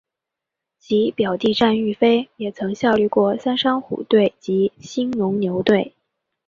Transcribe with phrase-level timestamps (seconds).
[0.79, 5.93] 其表弟战玉飞也曾经效力过三商虎队及兴农牛队。